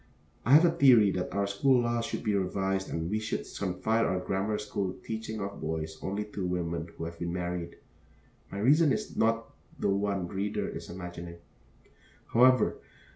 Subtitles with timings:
[0.47, 3.45] I have a theory that our school laws should be revised and that we should
[3.59, 7.75] confide our grammar school teaching of boys only to women who have been married.
[8.51, 11.35] My reason is not the one the reader is imagining,
[12.33, 12.77] however.